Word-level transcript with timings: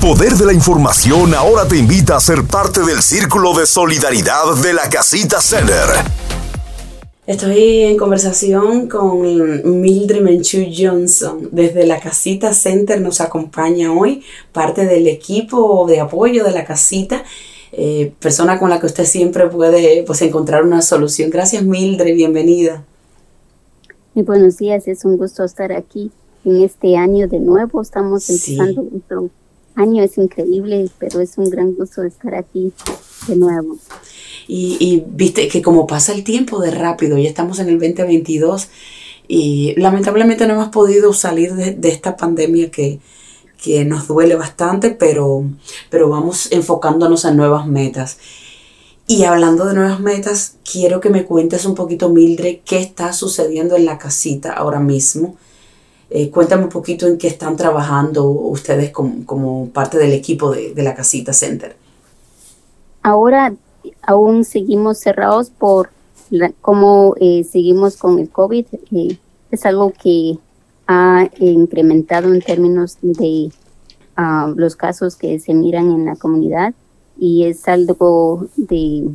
poder 0.00 0.32
de 0.32 0.46
la 0.46 0.54
información 0.54 1.34
ahora 1.34 1.68
te 1.68 1.76
invita 1.76 2.16
a 2.16 2.20
ser 2.20 2.42
parte 2.44 2.80
del 2.80 3.02
círculo 3.02 3.52
de 3.52 3.66
solidaridad 3.66 4.56
de 4.62 4.72
la 4.72 4.88
Casita 4.88 5.42
Center. 5.42 5.84
Estoy 7.26 7.82
en 7.82 7.98
conversación 7.98 8.88
con 8.88 9.20
Mildred 9.80 10.22
Menchu 10.22 10.64
Johnson. 10.74 11.50
Desde 11.52 11.86
la 11.86 12.00
Casita 12.00 12.54
Center 12.54 12.98
nos 12.98 13.20
acompaña 13.20 13.92
hoy 13.92 14.22
parte 14.52 14.86
del 14.86 15.06
equipo 15.06 15.86
de 15.86 16.00
apoyo 16.00 16.44
de 16.44 16.52
la 16.52 16.64
casita, 16.64 17.22
eh, 17.72 18.10
persona 18.20 18.58
con 18.58 18.70
la 18.70 18.80
que 18.80 18.86
usted 18.86 19.04
siempre 19.04 19.48
puede 19.48 20.02
pues, 20.04 20.22
encontrar 20.22 20.64
una 20.64 20.80
solución. 20.80 21.28
Gracias 21.28 21.62
Mildred, 21.62 22.14
bienvenida. 22.14 22.84
Muy 24.14 24.24
buenos 24.24 24.56
días, 24.56 24.88
es 24.88 25.04
un 25.04 25.18
gusto 25.18 25.44
estar 25.44 25.72
aquí 25.72 26.10
en 26.46 26.62
este 26.62 26.96
año 26.96 27.28
de 27.28 27.38
nuevo. 27.38 27.82
Estamos 27.82 28.30
empezando 28.30 28.86
otro 28.96 29.30
año, 29.74 30.02
es 30.02 30.18
increíble, 30.18 30.88
pero 30.98 31.20
es 31.20 31.38
un 31.38 31.50
gran 31.50 31.74
gusto 31.74 32.02
estar 32.02 32.34
aquí 32.34 32.72
de 33.26 33.36
nuevo. 33.36 33.78
Y, 34.46 35.04
viste 35.06 35.48
que 35.48 35.62
como 35.62 35.86
pasa 35.86 36.12
el 36.12 36.24
tiempo 36.24 36.60
de 36.60 36.72
rápido, 36.72 37.16
ya 37.18 37.28
estamos 37.28 37.60
en 37.60 37.68
el 37.68 37.78
2022 37.78 38.68
y 39.28 39.74
lamentablemente 39.76 40.46
no 40.46 40.54
hemos 40.54 40.68
podido 40.70 41.12
salir 41.12 41.54
de, 41.54 41.88
esta 41.88 42.16
pandemia 42.16 42.70
que, 42.70 42.98
que, 43.62 43.84
nos 43.84 44.08
duele 44.08 44.34
bastante, 44.34 44.90
pero, 44.90 45.44
pero 45.88 46.08
vamos 46.08 46.50
enfocándonos 46.50 47.24
en 47.24 47.36
nuevas 47.36 47.66
metas. 47.66 48.18
Y 49.06 49.24
hablando 49.24 49.66
de 49.66 49.74
nuevas 49.74 50.00
metas, 50.00 50.56
quiero 50.70 51.00
que 51.00 51.10
me 51.10 51.24
cuentes 51.24 51.64
un 51.64 51.74
poquito, 51.74 52.08
Mildred, 52.10 52.58
qué 52.64 52.78
está 52.78 53.12
sucediendo 53.12 53.76
en 53.76 53.84
la 53.84 53.98
casita 53.98 54.52
ahora 54.52 54.80
mismo. 54.80 55.36
Eh, 56.10 56.28
cuéntame 56.30 56.64
un 56.64 56.68
poquito 56.68 57.06
en 57.06 57.18
qué 57.18 57.28
están 57.28 57.56
trabajando 57.56 58.24
ustedes 58.28 58.90
como, 58.90 59.24
como 59.24 59.68
parte 59.70 59.96
del 59.96 60.12
equipo 60.12 60.50
de, 60.50 60.74
de 60.74 60.82
la 60.82 60.94
casita 60.94 61.32
Center. 61.32 61.76
Ahora 63.02 63.54
aún 64.02 64.44
seguimos 64.44 64.98
cerrados 64.98 65.50
por 65.50 65.90
cómo 66.60 67.14
eh, 67.20 67.44
seguimos 67.44 67.96
con 67.96 68.18
el 68.18 68.28
COVID. 68.28 68.66
Eh, 68.92 69.18
es 69.50 69.66
algo 69.66 69.92
que 69.92 70.38
ha 70.86 71.28
incrementado 71.38 72.32
en 72.32 72.40
términos 72.40 72.98
de 73.02 73.50
ah, 74.16 74.52
los 74.56 74.76
casos 74.76 75.16
que 75.16 75.38
se 75.38 75.54
miran 75.54 75.90
en 75.90 76.04
la 76.04 76.16
comunidad 76.16 76.74
y 77.18 77.44
es 77.44 77.68
algo 77.68 78.48
de 78.56 79.08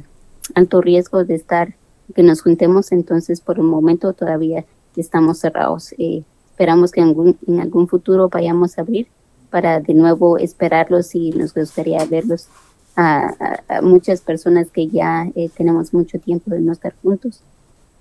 alto 0.53 0.81
riesgo 0.81 1.23
de 1.23 1.35
estar, 1.35 1.75
que 2.16 2.21
nos 2.21 2.41
juntemos, 2.41 2.91
entonces 2.91 3.41
por 3.41 3.57
el 3.57 3.63
momento 3.63 4.13
todavía 4.13 4.63
estamos 4.95 5.39
cerrados. 5.39 5.93
Eh, 5.97 6.23
esperamos 6.55 6.93
que 6.93 7.01
en 7.01 7.59
algún 7.59 7.87
futuro 7.89 8.29
vayamos 8.29 8.77
a 8.77 8.81
abrir 8.81 9.07
para 9.49 9.81
de 9.81 9.93
nuevo 9.93 10.37
esperarlos 10.37 11.13
y 11.15 11.31
nos 11.31 11.53
gustaría 11.53 12.05
verlos 12.05 12.47
a, 12.95 13.33
muchas 13.81 14.21
personas 14.21 14.71
que 14.71 14.87
ya 14.87 15.29
eh, 15.35 15.49
tenemos 15.49 15.93
mucho 15.93 16.17
tiempo 16.17 16.51
de 16.51 16.61
no 16.61 16.71
estar 16.71 16.95
juntos, 17.03 17.41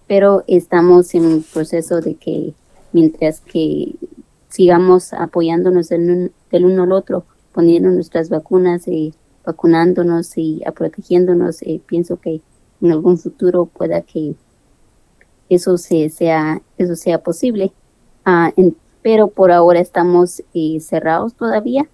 pero 0.06 0.44
estamos 0.46 1.12
en 1.16 1.26
un 1.26 1.42
proceso 1.42 2.00
de 2.00 2.14
que 2.14 2.54
mientras 2.92 3.40
que 3.40 3.96
sigamos 4.50 5.12
apoyándonos 5.12 5.88
del, 5.88 6.30
uno 6.52 6.84
al 6.84 6.92
otro, 6.92 7.24
poniendo 7.52 7.90
nuestras 7.90 8.28
vacunas, 8.28 8.86
eh, 8.86 9.12
vacunándonos 9.44 10.38
y 10.38 10.62
protegiéndonos, 10.76 11.60
eh, 11.62 11.80
pienso 11.84 12.20
que 12.20 12.40
en 12.80 12.92
algún 12.92 13.18
futuro 13.18 13.66
pueda 13.66 14.02
que 14.02 14.36
eso 15.48 15.76
se, 15.76 16.08
sea 16.08 16.62
eso 16.78 16.94
sea 16.94 17.18
posible. 17.18 17.72
Ah, 18.24 18.52
pero 19.02 19.28
por 19.28 19.52
ahora 19.52 19.80
estamos 19.80 20.42
cerrados 20.80 21.34
todavía 21.34 21.88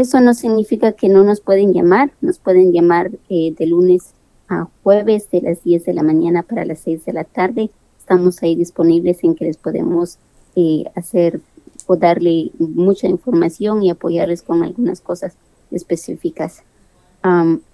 eso 0.00 0.20
no 0.20 0.34
significa 0.34 0.92
que 0.92 1.08
no 1.08 1.24
nos 1.24 1.40
pueden 1.40 1.74
llamar, 1.74 2.10
nos 2.22 2.38
pueden 2.38 2.72
llamar 2.72 3.10
eh, 3.28 3.54
de 3.56 3.66
lunes 3.66 4.14
a 4.48 4.66
jueves 4.82 5.30
de 5.30 5.42
las 5.42 5.62
10 5.62 5.84
de 5.84 5.92
la 5.92 6.02
mañana 6.02 6.42
para 6.42 6.64
las 6.64 6.80
6 6.80 7.04
de 7.04 7.12
la 7.12 7.24
tarde. 7.24 7.70
Estamos 7.98 8.42
ahí 8.42 8.54
disponibles 8.56 9.22
en 9.24 9.34
que 9.34 9.44
les 9.44 9.58
podemos 9.58 10.18
eh, 10.56 10.84
hacer 10.94 11.40
o 11.86 11.96
darle 11.96 12.50
mucha 12.58 13.08
información 13.08 13.82
y 13.82 13.90
apoyarles 13.90 14.42
con 14.42 14.62
algunas 14.62 15.00
cosas 15.00 15.34
específicas. 15.70 16.62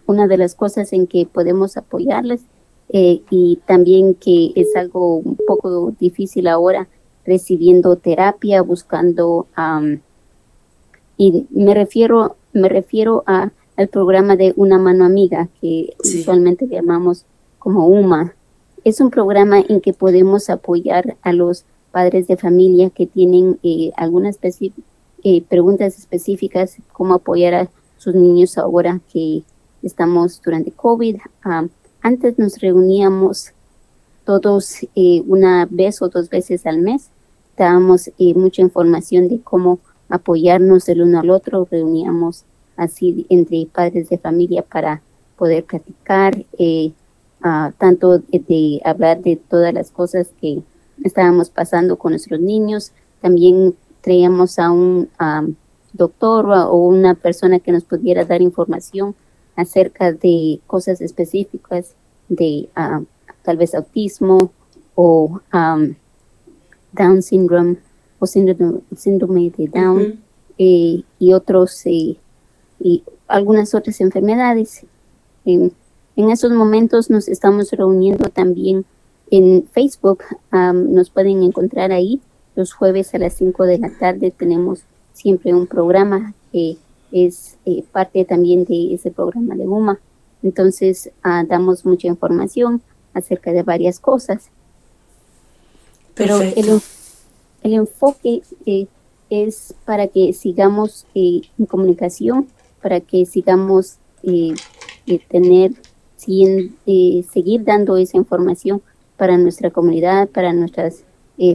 una 0.06 0.26
de 0.26 0.36
las 0.36 0.56
cosas 0.56 0.92
en 0.92 1.06
que 1.06 1.26
podemos 1.26 1.76
apoyarles 1.76 2.40
eh, 2.88 3.22
y 3.30 3.60
también 3.66 4.14
que 4.14 4.50
es 4.56 4.74
algo 4.74 5.16
un 5.18 5.36
poco 5.46 5.92
difícil 6.00 6.48
ahora, 6.48 6.88
recibiendo 7.26 7.96
terapia, 7.96 8.62
buscando 8.62 9.46
y 11.16 11.46
me 11.50 11.74
refiero, 11.74 12.36
me 12.52 12.68
refiero 12.68 13.24
a, 13.26 13.50
al 13.76 13.88
programa 13.88 14.36
de 14.36 14.52
Una 14.56 14.78
Mano 14.78 15.04
Amiga, 15.04 15.48
que 15.60 15.94
usualmente 15.98 16.66
llamamos 16.66 17.24
como 17.58 17.86
UMA. 17.86 18.34
Es 18.84 19.00
un 19.00 19.10
programa 19.10 19.60
en 19.60 19.80
que 19.80 19.92
podemos 19.92 20.50
apoyar 20.50 21.16
a 21.22 21.32
los 21.32 21.64
padres 21.90 22.26
de 22.26 22.36
familia 22.36 22.90
que 22.90 23.06
tienen 23.06 23.58
eh, 23.62 23.90
algunas 23.96 24.38
eh, 24.42 25.42
preguntas 25.48 25.98
específicas, 25.98 26.76
cómo 26.92 27.14
apoyar 27.14 27.54
a 27.54 27.70
sus 27.96 28.14
niños 28.14 28.58
ahora 28.58 29.00
que 29.12 29.42
estamos 29.82 30.40
durante 30.42 30.70
COVID. 30.72 31.16
Antes 32.02 32.38
nos 32.38 32.60
reuníamos 32.60 33.52
todos 34.24 34.86
eh, 34.94 35.22
una 35.26 35.66
vez 35.70 36.02
o 36.02 36.08
dos 36.08 36.28
veces 36.28 36.66
al 36.66 36.80
mes, 36.82 37.10
dábamos 37.56 38.08
eh, 38.18 38.34
mucha 38.34 38.62
información 38.62 39.28
de 39.28 39.40
cómo 39.40 39.78
apoyarnos 40.08 40.88
el 40.88 41.02
uno 41.02 41.20
al 41.20 41.30
otro, 41.30 41.66
reuníamos 41.70 42.44
así 42.76 43.26
entre 43.28 43.66
padres 43.72 44.08
de 44.08 44.18
familia 44.18 44.62
para 44.62 45.02
poder 45.36 45.64
platicar, 45.64 46.44
eh, 46.58 46.92
tanto 47.78 48.18
de, 48.18 48.80
hablar 48.84 49.22
de 49.22 49.36
todas 49.36 49.72
las 49.72 49.90
cosas 49.90 50.28
que 50.40 50.62
estábamos 51.04 51.50
pasando 51.50 51.96
con 51.96 52.12
nuestros 52.12 52.40
niños, 52.40 52.92
también 53.20 53.74
traíamos 54.00 54.58
a 54.58 54.70
un 54.72 55.08
doctor 55.92 56.46
o 56.46 56.76
una 56.76 57.14
persona 57.14 57.60
que 57.60 57.72
nos 57.72 57.84
pudiera 57.84 58.24
dar 58.24 58.42
información 58.42 59.14
acerca 59.54 60.12
de 60.12 60.60
cosas 60.66 61.00
específicas 61.00 61.94
de 62.28 62.68
tal 63.42 63.56
vez 63.56 63.74
autismo 63.74 64.50
o 64.94 65.40
Down 66.96 67.22
syndrome 67.22 67.76
o 68.18 68.26
síndrome, 68.26 69.50
de 69.56 69.68
Down 69.68 70.20
eh, 70.58 71.02
y 71.18 71.32
otros 71.32 71.84
eh, 71.86 72.16
y 72.80 73.02
algunas 73.28 73.74
otras 73.74 74.00
enfermedades. 74.00 74.84
En, 75.44 75.72
esos 76.16 76.50
momentos 76.50 77.10
nos 77.10 77.28
estamos 77.28 77.70
reuniendo 77.72 78.28
también 78.30 78.86
en 79.30 79.66
Facebook. 79.70 80.22
nos 80.50 81.10
pueden 81.10 81.42
encontrar 81.42 81.92
ahí 81.92 82.20
los 82.54 82.72
jueves 82.72 83.14
a 83.14 83.18
las 83.18 83.34
5 83.34 83.64
de 83.64 83.78
la 83.78 83.90
tarde. 83.90 84.30
Tenemos 84.30 84.80
siempre 85.12 85.52
un 85.52 85.66
programa 85.66 86.34
que 86.52 86.78
es 87.12 87.58
eh, 87.66 87.84
parte 87.92 88.24
también 88.24 88.64
de 88.64 88.94
ese 88.94 89.10
programa 89.10 89.54
de 89.54 89.68
UMA. 89.68 89.98
Entonces 90.42 91.10
ah, 91.22 91.44
damos 91.46 91.84
mucha 91.84 92.08
información 92.08 92.82
acerca 93.14 93.52
de 93.52 93.62
varias 93.62 94.00
cosas. 94.00 94.50
Pero 96.16 96.40
el, 96.40 96.80
el 97.62 97.72
enfoque 97.72 98.42
eh, 98.64 98.86
es 99.28 99.74
para 99.84 100.08
que 100.08 100.32
sigamos 100.32 101.06
eh, 101.14 101.42
en 101.58 101.66
comunicación, 101.66 102.48
para 102.80 103.00
que 103.00 103.26
sigamos 103.26 103.96
eh, 104.22 104.54
tener, 105.28 105.72
seguir 106.16 107.64
dando 107.64 107.96
esa 107.98 108.16
información 108.16 108.82
para 109.16 109.36
nuestra 109.36 109.70
comunidad, 109.70 110.28
para 110.28 110.52
nuestras 110.52 111.02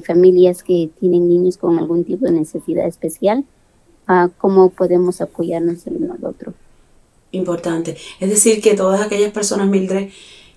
familias 0.05 0.63
que 0.63 0.89
tienen 0.99 1.27
niños 1.27 1.57
con 1.57 1.79
algún 1.79 2.03
tipo 2.03 2.25
de 2.25 2.33
necesidad 2.33 2.85
especial, 2.87 3.43
a 4.05 4.29
cómo 4.37 4.69
podemos 4.69 5.21
apoyarnos 5.21 5.87
el 5.87 5.95
uno 5.97 6.13
al 6.13 6.25
otro. 6.25 6.53
Importante. 7.31 7.97
Es 8.19 8.29
decir, 8.29 8.61
que 8.61 8.75
todas 8.75 9.01
aquellas 9.01 9.31
personas, 9.31 9.67
Mildred, 9.67 10.09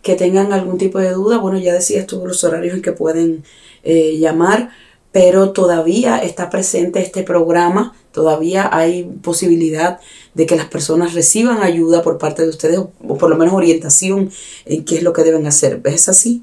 que 0.05 0.15
tengan 0.15 0.53
algún 0.53 0.79
tipo 0.79 1.01
de 1.01 1.11
duda, 1.11 1.39
bueno, 1.39 1.59
ya 1.59 1.73
decías 1.73 2.07
tú 2.07 2.25
los 2.25 2.45
horarios 2.45 2.75
en 2.75 2.83
que 2.83 2.93
pueden 2.93 3.43
llamar, 3.85 4.71
pero 5.15 5.53
todavía 5.53 6.19
está 6.19 6.51
presente 6.51 7.01
este 7.01 7.23
programa, 7.23 7.95
todavía 8.11 8.69
hay 8.73 9.05
posibilidad 9.05 10.01
de 10.35 10.47
que 10.47 10.57
las 10.57 10.67
personas 10.67 11.15
reciban 11.15 11.63
ayuda 11.63 12.03
por 12.03 12.19
parte 12.19 12.43
de 12.43 12.49
ustedes 12.49 12.79
o 12.79 13.17
por 13.17 13.31
lo 13.31 13.37
menos 13.37 13.55
orientación 13.55 14.31
en 14.65 14.85
qué 14.85 14.97
es 14.97 15.03
lo 15.03 15.13
que 15.13 15.23
deben 15.23 15.47
hacer. 15.47 15.81
¿Es 15.85 16.09
así? 16.09 16.43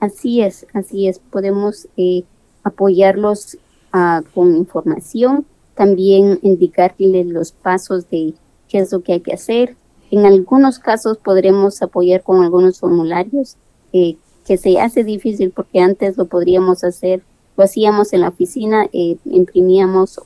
Así 0.00 0.40
es, 0.40 0.66
así 0.72 1.06
es. 1.06 1.18
Podemos 1.18 1.86
eh, 1.98 2.22
apoyarlos 2.62 3.58
ah, 3.92 4.22
con 4.34 4.56
información, 4.56 5.44
también 5.74 6.38
indicarles 6.42 7.26
los 7.26 7.52
pasos 7.52 8.08
de 8.08 8.32
qué 8.68 8.78
es 8.78 8.92
lo 8.92 9.02
que 9.02 9.12
hay 9.12 9.20
que 9.20 9.34
hacer. 9.34 9.76
En 10.10 10.26
algunos 10.26 10.78
casos 10.78 11.18
podremos 11.18 11.80
apoyar 11.82 12.22
con 12.22 12.42
algunos 12.42 12.80
formularios 12.80 13.56
eh, 13.92 14.16
que 14.46 14.56
se 14.56 14.80
hace 14.80 15.04
difícil 15.04 15.50
porque 15.50 15.80
antes 15.80 16.16
lo 16.16 16.26
podríamos 16.26 16.84
hacer 16.84 17.22
lo 17.56 17.64
hacíamos 17.64 18.14
en 18.14 18.22
la 18.22 18.28
oficina, 18.28 18.86
eh, 18.92 19.18
imprimíamos 19.26 20.18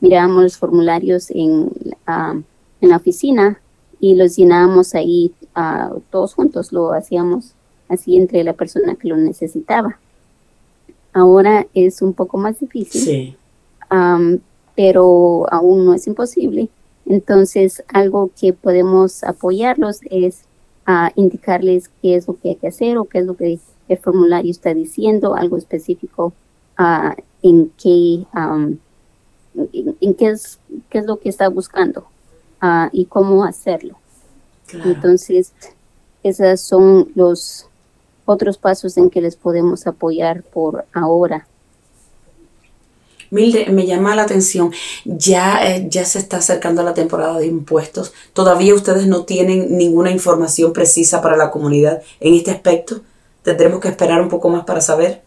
mirábamos 0.00 0.44
los 0.44 0.56
formularios 0.56 1.30
en, 1.30 1.70
en 2.06 2.88
la 2.88 2.96
oficina 2.96 3.60
y 4.00 4.14
los 4.14 4.34
llenábamos 4.36 4.94
ahí 4.94 5.32
todos 6.08 6.32
juntos, 6.32 6.72
lo 6.72 6.94
hacíamos 6.94 7.52
así 7.88 8.16
entre 8.16 8.42
la 8.44 8.54
persona 8.54 8.94
que 8.94 9.08
lo 9.08 9.16
necesitaba. 9.18 9.98
Ahora 11.12 11.66
es 11.74 12.00
un 12.00 12.14
poco 12.14 12.38
más 12.38 12.58
difícil, 12.60 13.36
pero 14.74 15.46
aún 15.52 15.84
no 15.84 15.92
es 15.92 16.06
imposible. 16.06 16.70
Entonces, 17.06 17.82
algo 17.88 18.30
que 18.38 18.52
podemos 18.52 19.24
apoyarlos 19.24 20.00
es 20.10 20.44
a 20.86 21.12
indicarles 21.14 21.90
qué 22.02 22.16
es 22.16 22.26
lo 22.26 22.38
que 22.38 22.50
hay 22.50 22.56
que 22.56 22.68
hacer 22.68 22.98
o 22.98 23.04
qué 23.04 23.18
es 23.18 23.26
lo 23.26 23.36
que 23.36 23.58
el 23.88 23.98
formulario 23.98 24.50
está 24.50 24.72
diciendo, 24.74 25.34
algo 25.34 25.56
específico 25.56 26.32
en 27.42 27.72
qué 27.76 28.24
en, 30.00 30.14
qué 30.14 30.28
es 30.28 30.58
qué 30.88 30.98
es 30.98 31.06
lo 31.06 31.18
que 31.18 31.28
está 31.28 31.48
buscando 31.48 32.06
y 32.92 33.06
cómo 33.06 33.44
hacerlo. 33.44 33.96
Entonces, 34.84 35.52
esos 36.22 36.60
son 36.60 37.10
los 37.14 37.66
otros 38.24 38.58
pasos 38.58 38.96
en 38.96 39.10
que 39.10 39.20
les 39.20 39.36
podemos 39.36 39.86
apoyar 39.86 40.42
por 40.42 40.84
ahora. 40.92 41.46
Milde, 43.30 43.66
me 43.70 43.86
llama 43.86 44.16
la 44.16 44.22
atención, 44.22 44.72
ya, 45.04 45.64
eh, 45.64 45.86
ya 45.88 46.04
se 46.04 46.18
está 46.18 46.38
acercando 46.38 46.82
la 46.82 46.94
temporada 46.94 47.38
de 47.38 47.46
impuestos. 47.46 48.12
¿Todavía 48.32 48.74
ustedes 48.74 49.06
no 49.06 49.24
tienen 49.24 49.78
ninguna 49.78 50.10
información 50.10 50.72
precisa 50.72 51.22
para 51.22 51.36
la 51.36 51.52
comunidad 51.52 52.02
en 52.18 52.34
este 52.34 52.50
aspecto? 52.50 53.02
¿Tendremos 53.44 53.78
que 53.78 53.88
esperar 53.88 54.20
un 54.20 54.28
poco 54.28 54.48
más 54.48 54.64
para 54.64 54.80
saber? 54.80 55.22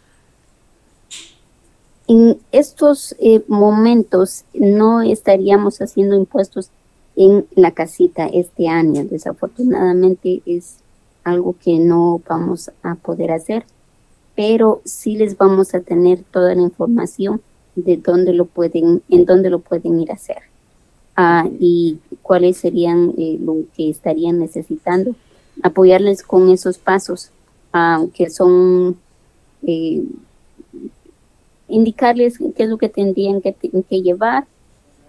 En 2.09 2.37
estos 2.51 3.15
eh, 3.19 3.41
momentos 3.47 4.43
no 4.53 5.01
estaríamos 5.01 5.81
haciendo 5.81 6.17
impuestos 6.17 6.69
en 7.15 7.47
la 7.55 7.71
casita 7.71 8.27
este 8.27 8.67
año. 8.67 9.05
Desafortunadamente 9.05 10.41
es 10.45 10.75
algo 11.23 11.55
que 11.63 11.79
no 11.79 12.21
vamos 12.27 12.69
a 12.83 12.95
poder 12.95 13.31
hacer, 13.31 13.65
pero 14.35 14.81
sí 14.83 15.15
les 15.15 15.37
vamos 15.37 15.73
a 15.73 15.79
tener 15.79 16.23
toda 16.31 16.53
la 16.53 16.61
información 16.61 17.41
de 17.75 17.97
dónde 17.97 18.33
lo 18.33 18.45
pueden, 18.45 19.01
en 19.09 19.25
dónde 19.25 19.49
lo 19.49 19.59
pueden 19.59 19.99
ir 19.99 20.11
a 20.11 20.15
hacer 20.15 20.43
ah, 21.15 21.47
y 21.59 21.97
cuáles 22.21 22.57
serían 22.57 23.13
eh, 23.17 23.37
lo 23.39 23.63
que 23.75 23.89
estarían 23.89 24.39
necesitando. 24.39 25.15
Apoyarles 25.61 26.23
con 26.23 26.49
esos 26.49 26.77
pasos 26.77 27.29
ah, 27.71 28.05
que 28.13 28.29
son 28.29 28.97
eh, 29.65 30.03
indicarles 31.67 32.37
qué 32.55 32.63
es 32.63 32.69
lo 32.69 32.77
que 32.77 32.89
tendrían 32.89 33.41
que, 33.41 33.53
que 33.53 34.01
llevar, 34.01 34.45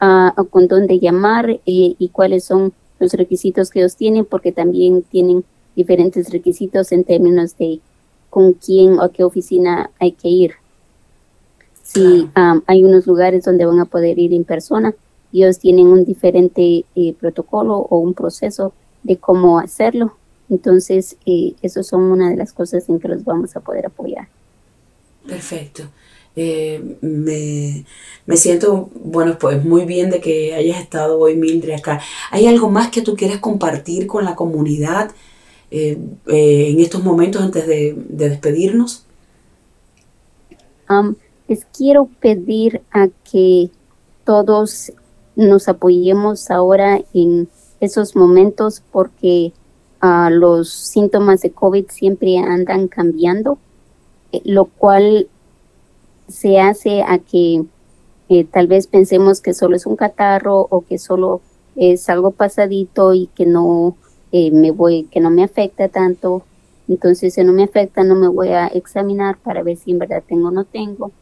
a, 0.01 0.35
con 0.51 0.69
dónde 0.69 0.99
llamar 0.99 1.51
eh, 1.51 1.61
y 1.67 2.09
cuáles 2.11 2.45
son 2.45 2.73
los 2.99 3.13
requisitos 3.13 3.71
que 3.71 3.81
ellos 3.81 3.97
tienen, 3.97 4.25
porque 4.25 4.53
también 4.53 5.03
tienen 5.03 5.45
diferentes 5.77 6.31
requisitos 6.31 6.93
en 6.93 7.05
términos 7.05 7.57
de 7.57 7.81
con 8.31 8.53
quién 8.53 8.99
o 8.99 9.11
qué 9.11 9.25
oficina 9.25 9.91
hay 9.99 10.13
que 10.13 10.29
ir. 10.29 10.53
Si 11.85 12.29
hay 12.35 12.83
unos 12.83 13.07
lugares 13.07 13.45
donde 13.45 13.65
van 13.65 13.79
a 13.79 13.85
poder 13.85 14.19
ir 14.19 14.33
en 14.33 14.43
persona, 14.43 14.93
ellos 15.33 15.59
tienen 15.61 15.87
un 15.87 16.05
diferente 16.05 16.85
eh, 16.97 17.15
protocolo 17.21 17.77
o 17.77 17.99
un 17.99 18.15
proceso 18.15 18.73
de 19.05 19.17
cómo 19.17 19.61
hacerlo. 19.61 20.17
Entonces, 20.51 21.17
eh, 21.27 21.55
eso 21.63 21.83
son 21.83 22.03
una 22.03 22.31
de 22.31 22.37
las 22.37 22.53
cosas 22.53 22.89
en 22.89 22.99
que 22.99 23.09
los 23.09 23.25
vamos 23.25 23.55
a 23.55 23.61
poder 23.61 23.87
apoyar. 23.87 24.29
Perfecto. 25.27 25.85
Eh, 26.37 26.97
me, 27.01 28.37
siento, 28.37 28.91
bueno, 28.95 29.39
pues 29.39 29.65
muy 29.65 29.85
bien 29.85 30.11
de 30.11 30.21
que 30.21 30.55
hayas 30.55 30.81
estado 30.81 31.19
hoy, 31.19 31.37
Mildred, 31.37 31.75
acá. 31.75 32.01
¿Hay 32.31 32.47
algo 32.47 32.71
más 32.71 32.91
que 32.91 33.03
tú 33.03 33.15
quieras 33.15 33.39
compartir 33.39 34.07
con 34.07 34.25
la 34.25 34.35
comunidad 34.35 35.13
eh, 35.71 35.99
eh, 36.27 36.69
en 36.71 36.81
estos 36.81 37.05
momentos 37.05 37.43
antes 37.43 37.67
de, 37.67 37.95
despedirnos? 38.09 39.05
Les 41.49 41.65
quiero 41.67 42.09
pedir 42.21 42.83
a 42.91 43.09
que 43.31 43.71
todos 44.25 44.93
nos 45.37 45.69
apoyemos 45.69 46.51
ahora 46.51 47.01
en 47.13 47.49
esos 47.81 48.17
momentos 48.17 48.83
porque 48.93 49.53
uh, 50.03 50.31
los 50.31 50.73
síntomas 50.73 51.43
de 51.43 51.51
COVID 51.51 51.87
siempre 51.89 52.39
andan 52.39 52.89
cambiando, 52.89 53.59
lo 54.45 54.65
cual 54.67 55.29
se 56.29 56.61
hace 56.61 57.03
a 57.03 57.19
que 57.19 57.65
eh, 58.29 58.45
tal 58.45 58.67
vez 58.67 58.87
pensemos 58.87 59.41
que 59.41 59.53
solo 59.53 59.77
es 59.77 59.87
un 59.87 59.97
catarro 59.97 60.67
o 60.71 60.81
que 60.83 60.99
solo 60.99 61.43
es 61.77 62.09
algo 62.09 62.31
pasadito 62.31 63.13
y 63.13 63.27
que 63.35 63.45
no 63.45 63.97
eh, 64.33 64.51
me 64.51 64.71
voy, 64.71 65.05
que 65.05 65.21
no 65.21 65.31
me 65.31 65.45
afecta 65.45 65.89
tanto. 65.89 66.43
Entonces, 66.89 67.35
si 67.35 67.45
no 67.45 67.53
me 67.53 67.65
afecta, 67.65 68.03
no 68.05 68.15
me 68.15 68.29
voy 68.29 68.49
a 68.49 68.67
examinar 68.69 69.39
para 69.39 69.63
ver 69.63 69.77
si 69.77 69.91
en 69.91 69.99
verdad 69.99 70.23
tengo 70.27 70.49
o 70.49 70.51
no 70.51 70.65
tengo. 70.65 71.13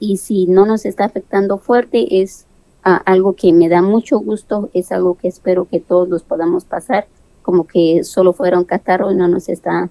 Y 0.00 0.16
si 0.18 0.46
no 0.46 0.66
nos 0.66 0.84
está 0.84 1.04
afectando 1.04 1.58
fuerte, 1.58 2.20
es 2.22 2.46
ah, 2.84 3.02
algo 3.04 3.34
que 3.34 3.52
me 3.52 3.68
da 3.68 3.82
mucho 3.82 4.18
gusto, 4.18 4.70
es 4.74 4.92
algo 4.92 5.16
que 5.16 5.28
espero 5.28 5.66
que 5.66 5.80
todos 5.80 6.08
los 6.08 6.22
podamos 6.22 6.64
pasar, 6.64 7.06
como 7.42 7.66
que 7.66 8.04
solo 8.04 8.32
fuera 8.32 8.58
un 8.58 8.64
catarro 8.64 9.10
y 9.10 9.14
no 9.14 9.28
nos 9.28 9.48
está 9.48 9.90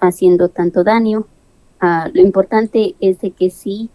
haciendo 0.00 0.48
tanto 0.48 0.84
daño. 0.84 1.26
Ah, 1.80 2.08
lo 2.12 2.22
importante 2.22 2.94
es 3.00 3.20
de 3.20 3.30
que 3.30 3.50
sí, 3.50 3.90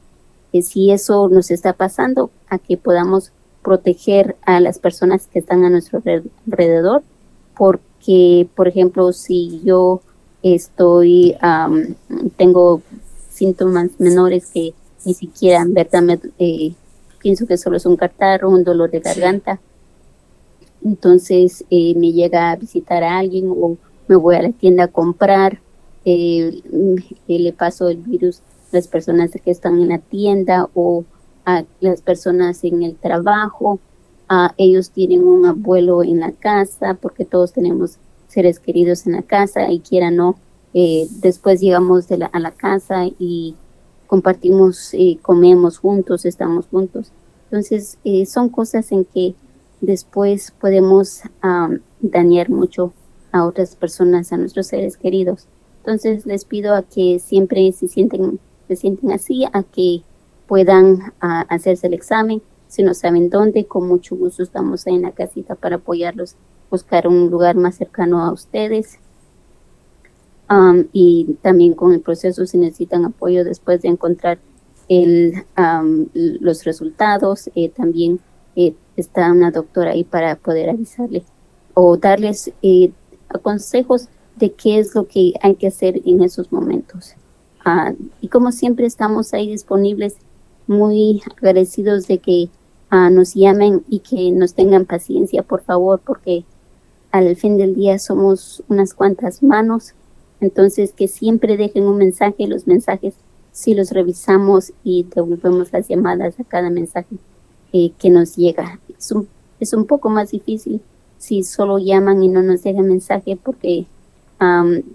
si 0.61 0.91
eso 0.91 1.29
nos 1.29 1.51
está 1.51 1.73
pasando, 1.73 2.29
a 2.49 2.57
que 2.57 2.77
podamos 2.77 3.31
proteger 3.61 4.35
a 4.45 4.59
las 4.59 4.79
personas 4.79 5.27
que 5.27 5.39
están 5.39 5.63
a 5.63 5.69
nuestro 5.69 6.01
alrededor, 6.47 7.03
porque, 7.55 8.47
por 8.55 8.67
ejemplo, 8.67 9.13
si 9.13 9.61
yo 9.63 10.01
estoy, 10.43 11.37
tengo 12.37 12.81
síntomas 13.41 13.89
menores 13.97 14.51
que 14.53 14.75
ni 15.03 15.15
siquiera, 15.15 15.63
en 15.63 15.73
verdad, 15.73 16.19
eh, 16.37 16.73
pienso 17.19 17.47
que 17.47 17.57
solo 17.57 17.77
es 17.77 17.87
un 17.87 17.95
catarro, 17.95 18.51
un 18.51 18.63
dolor 18.63 18.91
de 18.91 18.99
garganta, 18.99 19.59
entonces 20.85 21.65
eh, 21.71 21.95
me 21.95 22.11
llega 22.11 22.51
a 22.51 22.55
visitar 22.55 23.03
a 23.03 23.17
alguien 23.17 23.49
o 23.49 23.77
me 24.07 24.15
voy 24.15 24.35
a 24.35 24.43
la 24.43 24.51
tienda 24.51 24.83
a 24.83 24.87
comprar 24.89 25.59
eh, 26.05 26.61
le 27.27 27.53
paso 27.53 27.89
el 27.89 27.97
virus 27.97 28.41
a 28.71 28.77
las 28.77 28.87
personas 28.87 29.31
que 29.31 29.51
están 29.51 29.79
en 29.79 29.89
la 29.89 29.97
tienda 29.97 30.69
o 30.75 31.03
a 31.45 31.63
las 31.79 32.01
personas 32.01 32.63
en 32.63 32.83
el 32.83 32.95
trabajo. 32.95 33.79
a 34.29 34.53
ellos 34.57 34.91
tienen 34.91 35.23
un 35.23 35.45
abuelo 35.45 36.03
en 36.03 36.19
la 36.19 36.31
casa 36.31 36.93
porque 36.93 37.25
todos 37.25 37.53
tenemos 37.53 37.97
seres 38.27 38.59
queridos 38.59 39.07
en 39.07 39.13
la 39.13 39.23
casa 39.23 39.71
y 39.71 39.79
quiera 39.79 40.09
no, 40.11 40.35
eh, 40.73 41.07
después 41.21 41.59
llegamos 41.59 42.07
de 42.07 42.17
la, 42.17 42.25
a 42.27 42.39
la 42.39 42.51
casa 42.51 43.05
y 43.05 43.55
compartimos, 44.07 44.93
eh, 44.93 45.17
comemos 45.21 45.77
juntos, 45.77 46.25
estamos 46.25 46.67
juntos. 46.67 47.11
Entonces, 47.45 47.97
eh, 48.03 48.25
son 48.25 48.49
cosas 48.49 48.91
en 48.91 49.05
que 49.05 49.35
después 49.81 50.53
podemos 50.59 51.21
dañar 51.99 52.49
mucho 52.49 52.93
a 53.31 53.45
otras 53.45 53.75
personas, 53.75 54.31
a 54.31 54.37
nuestros 54.37 54.67
seres 54.67 54.95
queridos. 54.95 55.47
Entonces 55.79 56.27
les 56.27 56.45
pido 56.45 56.75
a 56.75 56.83
que 56.83 57.17
siempre 57.19 57.71
se 57.71 57.87
sienten, 57.87 58.39
se 58.67 58.75
sienten 58.75 59.11
así, 59.11 59.45
a 59.51 59.63
que 59.63 60.03
puedan 60.47 61.13
hacerse 61.19 61.87
el 61.87 61.95
examen. 61.95 62.43
Si 62.67 62.83
no 62.83 62.93
saben 62.93 63.31
dónde, 63.31 63.65
con 63.65 63.87
mucho 63.87 64.15
gusto 64.15 64.43
estamos 64.43 64.85
ahí 64.85 64.95
en 64.95 65.01
la 65.01 65.11
casita 65.11 65.55
para 65.55 65.77
apoyarlos, 65.77 66.35
buscar 66.69 67.07
un 67.07 67.31
lugar 67.31 67.55
más 67.55 67.75
cercano 67.75 68.23
a 68.23 68.31
ustedes. 68.31 68.99
Um, 70.51 70.87
y 70.91 71.37
también 71.41 71.75
con 71.75 71.93
el 71.93 72.01
proceso 72.01 72.45
si 72.45 72.57
necesitan 72.57 73.05
apoyo 73.05 73.45
después 73.45 73.81
de 73.81 73.87
encontrar 73.87 74.39
el, 74.89 75.45
um, 75.57 76.07
los 76.13 76.65
resultados, 76.65 77.49
eh, 77.55 77.69
también 77.69 78.19
eh, 78.57 78.73
está 78.97 79.31
una 79.31 79.51
doctora 79.51 79.91
ahí 79.91 80.03
para 80.03 80.35
poder 80.35 80.69
avisarle 80.69 81.23
o 81.73 81.95
darles 81.95 82.51
eh, 82.61 82.91
consejos 83.41 84.09
de 84.35 84.51
qué 84.51 84.79
es 84.79 84.93
lo 84.93 85.07
que 85.07 85.33
hay 85.41 85.55
que 85.55 85.67
hacer 85.67 86.01
en 86.03 86.21
esos 86.21 86.51
momentos. 86.51 87.13
Ah, 87.63 87.93
y 88.19 88.27
como 88.27 88.51
siempre 88.51 88.85
estamos 88.85 89.33
ahí 89.33 89.49
disponibles, 89.49 90.17
muy 90.67 91.21
agradecidos 91.31 92.07
de 92.07 92.17
que 92.17 92.49
ah, 92.89 93.09
nos 93.09 93.35
llamen 93.35 93.85
y 93.87 93.99
que 93.99 94.31
nos 94.31 94.53
tengan 94.53 94.85
paciencia, 94.85 95.43
por 95.43 95.61
favor, 95.61 96.01
porque 96.05 96.43
al 97.11 97.37
fin 97.37 97.57
del 97.57 97.75
día 97.75 97.99
somos 97.99 98.63
unas 98.67 98.93
cuantas 98.93 99.43
manos, 99.43 99.93
entonces 100.41 100.91
que 100.91 101.07
siempre 101.07 101.55
dejen 101.55 101.83
un 101.83 101.97
mensaje, 101.97 102.47
los 102.47 102.67
mensajes 102.67 103.13
si 103.51 103.73
los 103.73 103.91
revisamos 103.91 104.73
y 104.83 105.05
devolvemos 105.13 105.71
las 105.71 105.87
llamadas 105.87 106.39
a 106.39 106.43
cada 106.43 106.69
mensaje 106.69 107.15
eh, 107.73 107.91
que 107.99 108.09
nos 108.09 108.35
llega. 108.35 108.79
Es 108.97 109.11
un, 109.11 109.27
es 109.59 109.73
un 109.73 109.85
poco 109.85 110.09
más 110.09 110.31
difícil 110.31 110.81
si 111.17 111.43
solo 111.43 111.77
llaman 111.77 112.23
y 112.23 112.27
no 112.27 112.41
nos 112.41 112.63
dejan 112.63 112.87
mensaje 112.87 113.37
porque 113.41 113.85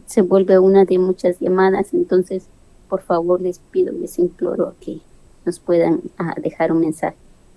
se 0.07 0.23
vuelve 0.23 0.59
una 0.59 0.85
de 0.85 0.99
muchas 0.99 1.39
llamadas, 1.39 1.95
entonces 1.95 2.47
por 2.89 3.03
favor 3.03 3.41
les 3.41 3.61
pido, 3.61 3.93
les 3.93 4.19
imploro 4.19 4.75
que 4.81 4.99
nos 5.45 5.61
puedan 5.61 6.01
ah, 6.19 6.35
dejar 6.43 6.73
un 6.73 6.81
mensaje. 6.81 7.17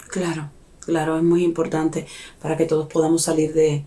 Claro, 0.10 0.51
claro, 0.81 1.17
es 1.17 1.24
muy 1.24 1.43
importante 1.43 2.05
para 2.39 2.58
que 2.58 2.65
todos 2.65 2.86
podamos 2.86 3.24
salir 3.24 3.53
de, 3.53 3.84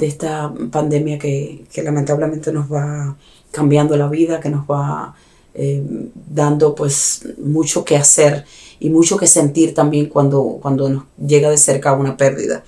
esta 0.00 0.52
pandemia 0.70 1.18
que, 1.18 1.64
lamentablemente 1.82 2.52
nos 2.52 2.72
va 2.72 3.16
cambiando 3.50 3.96
la 3.96 4.08
vida, 4.08 4.40
que 4.40 4.48
nos 4.48 4.64
va 4.66 5.14
eh, 5.54 5.82
dando 6.28 6.74
pues 6.74 7.28
mucho 7.38 7.84
que 7.84 7.96
hacer 7.96 8.44
y 8.80 8.90
mucho 8.90 9.16
que 9.16 9.26
sentir 9.26 9.74
también 9.74 10.06
cuando, 10.06 10.58
cuando 10.60 10.88
nos 10.88 11.04
llega 11.24 11.50
de 11.50 11.58
cerca 11.58 11.92
una 11.92 12.16
pérdida. 12.16 12.64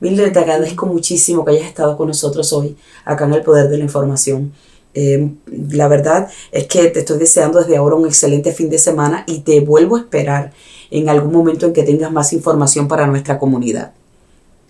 Mildred, 0.00 0.32
te 0.32 0.40
agradezco 0.40 0.86
muchísimo 0.86 1.44
que 1.44 1.52
hayas 1.52 1.66
estado 1.66 1.96
con 1.96 2.08
nosotros 2.08 2.52
hoy 2.52 2.76
acá 3.04 3.24
en 3.24 3.34
el 3.34 3.42
Poder 3.42 3.68
de 3.68 3.78
la 3.78 3.84
Información. 3.84 4.52
Eh, 4.92 5.30
la 5.48 5.88
verdad 5.88 6.30
es 6.52 6.66
que 6.66 6.88
te 6.88 7.00
estoy 7.00 7.18
deseando 7.18 7.60
desde 7.60 7.76
ahora 7.76 7.96
un 7.96 8.06
excelente 8.06 8.52
fin 8.52 8.68
de 8.70 8.78
semana 8.78 9.24
y 9.26 9.40
te 9.40 9.60
vuelvo 9.60 9.96
a 9.96 10.00
esperar 10.00 10.52
en 10.90 11.08
algún 11.08 11.32
momento 11.32 11.66
en 11.66 11.72
que 11.72 11.82
tengas 11.82 12.12
más 12.12 12.32
información 12.32 12.88
para 12.88 13.06
nuestra 13.06 13.38
comunidad. 13.38 13.92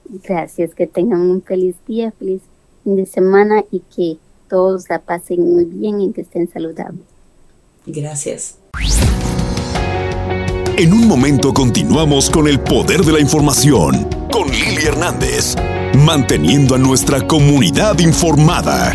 Gracias, 0.08 0.74
que 0.74 0.86
tengan 0.86 1.20
un 1.20 1.42
feliz 1.42 1.76
día, 1.86 2.12
feliz 2.18 2.42
fin 2.84 2.96
de 2.96 3.06
semana 3.06 3.64
y 3.70 3.80
que 3.80 4.18
todos 4.48 4.88
la 4.88 5.00
pasen 5.00 5.40
muy 5.40 5.64
bien 5.64 6.00
y 6.00 6.12
que 6.12 6.20
estén 6.20 6.48
saludables. 6.48 7.02
Gracias. 7.86 8.58
En 10.78 10.92
un 10.92 11.08
momento 11.08 11.54
continuamos 11.54 12.28
con 12.28 12.46
el 12.48 12.60
poder 12.60 13.00
de 13.00 13.12
la 13.12 13.20
información 13.20 14.06
con 14.30 14.50
Lili 14.50 14.84
Hernández, 14.84 15.56
manteniendo 16.04 16.74
a 16.74 16.78
nuestra 16.78 17.26
comunidad 17.26 17.98
informada. 18.00 18.92